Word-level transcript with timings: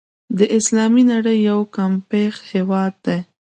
د 0.37 0.39
اسلامي 0.57 1.03
نړۍ 1.13 1.37
یو 1.49 1.59
کمپېښ 1.77 2.33
هېواد 2.53 2.93
دی. 3.05 3.19